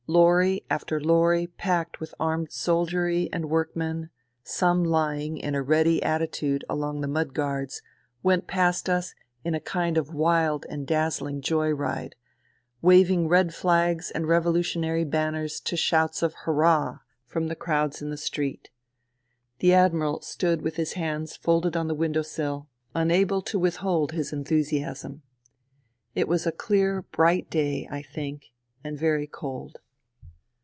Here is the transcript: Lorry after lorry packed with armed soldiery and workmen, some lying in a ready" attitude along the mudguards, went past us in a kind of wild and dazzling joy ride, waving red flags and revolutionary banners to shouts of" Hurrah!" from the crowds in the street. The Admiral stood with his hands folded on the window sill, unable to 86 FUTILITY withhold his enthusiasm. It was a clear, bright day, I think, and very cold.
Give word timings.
Lorry 0.07 0.65
after 0.69 0.99
lorry 0.99 1.47
packed 1.47 2.01
with 2.01 2.13
armed 2.19 2.51
soldiery 2.51 3.29
and 3.31 3.49
workmen, 3.49 4.09
some 4.43 4.83
lying 4.83 5.37
in 5.37 5.55
a 5.55 5.61
ready" 5.61 6.03
attitude 6.03 6.65
along 6.69 6.99
the 6.99 7.07
mudguards, 7.07 7.81
went 8.21 8.45
past 8.45 8.89
us 8.89 9.13
in 9.45 9.55
a 9.55 9.61
kind 9.61 9.97
of 9.97 10.13
wild 10.13 10.65
and 10.67 10.85
dazzling 10.85 11.39
joy 11.39 11.69
ride, 11.71 12.15
waving 12.81 13.29
red 13.29 13.53
flags 13.55 14.11
and 14.11 14.27
revolutionary 14.27 15.05
banners 15.05 15.61
to 15.61 15.77
shouts 15.77 16.21
of" 16.21 16.33
Hurrah!" 16.43 16.99
from 17.29 17.47
the 17.47 17.55
crowds 17.55 18.01
in 18.01 18.09
the 18.09 18.17
street. 18.17 18.69
The 19.59 19.73
Admiral 19.73 20.19
stood 20.23 20.61
with 20.61 20.75
his 20.75 20.91
hands 20.93 21.37
folded 21.37 21.77
on 21.77 21.87
the 21.87 21.95
window 21.95 22.23
sill, 22.23 22.67
unable 22.93 23.41
to 23.43 23.51
86 23.51 23.51
FUTILITY 23.51 23.63
withhold 23.87 24.11
his 24.11 24.33
enthusiasm. 24.33 25.21
It 26.13 26.27
was 26.27 26.45
a 26.45 26.51
clear, 26.51 27.03
bright 27.13 27.49
day, 27.49 27.87
I 27.89 28.01
think, 28.01 28.47
and 28.83 28.99
very 28.99 29.27
cold. 29.27 29.77